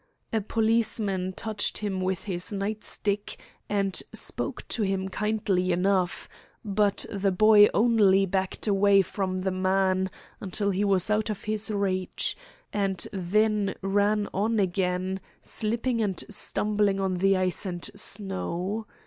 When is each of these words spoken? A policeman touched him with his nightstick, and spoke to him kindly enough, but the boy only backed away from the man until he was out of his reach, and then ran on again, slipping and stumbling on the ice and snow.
A 0.33 0.41
policeman 0.41 1.31
touched 1.33 1.77
him 1.77 2.01
with 2.01 2.23
his 2.23 2.51
nightstick, 2.51 3.37
and 3.69 4.01
spoke 4.13 4.67
to 4.69 4.81
him 4.81 5.09
kindly 5.09 5.71
enough, 5.71 6.27
but 6.65 7.05
the 7.11 7.29
boy 7.31 7.67
only 7.71 8.25
backed 8.25 8.65
away 8.65 9.03
from 9.03 9.37
the 9.41 9.51
man 9.51 10.09
until 10.39 10.71
he 10.71 10.83
was 10.83 11.11
out 11.11 11.29
of 11.29 11.43
his 11.43 11.69
reach, 11.69 12.35
and 12.73 13.05
then 13.13 13.75
ran 13.83 14.27
on 14.33 14.57
again, 14.59 15.19
slipping 15.43 16.01
and 16.01 16.23
stumbling 16.31 16.99
on 16.99 17.17
the 17.17 17.37
ice 17.37 17.63
and 17.67 17.91
snow. 17.95 18.87